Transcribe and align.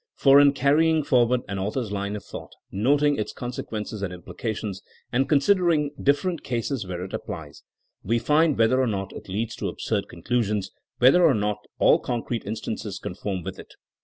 For 0.15 0.41
in 0.41 0.53
carrying 0.53 1.03
forward 1.03 1.41
an 1.47 1.59
author's 1.59 1.91
line 1.91 2.15
of 2.15 2.23
thought, 2.25 2.53
noting 2.71 3.19
its 3.19 3.31
consequences 3.31 4.01
and 4.01 4.11
implications 4.11 4.81
and 5.13 5.29
considering 5.29 5.91
different 6.01 6.43
cases 6.43 6.87
where 6.87 7.03
it 7.05 7.13
applies, 7.13 7.61
we 8.01 8.17
find 8.17 8.57
whether 8.57 8.81
or 8.81 8.87
not 8.87 9.13
it 9.13 9.29
leads 9.29 9.55
to 9.57 9.67
absurd 9.69 10.05
conclu 10.07 10.43
sions; 10.43 10.71
whether 10.97 11.23
or 11.23 11.35
not 11.35 11.57
aU 11.79 11.99
concrete 11.99 12.47
instances 12.47 12.97
con 12.97 13.13
form 13.13 13.43
with 13.43 13.59
it. 13.59 13.75